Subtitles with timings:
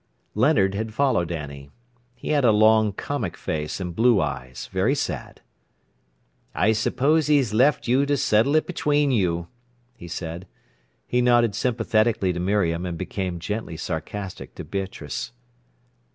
[0.33, 1.69] Leonard had followed Annie.
[2.15, 5.41] He had a long comic face and blue eyes, very sad.
[6.55, 9.47] "I suppose he's left you to settle it between you,"
[9.95, 10.47] he said.
[11.05, 15.33] He nodded sympathetically to Miriam, and became gently sarcastic to Beatrice.